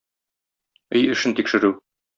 [1.01, 1.75] Өй эшен тикшерү.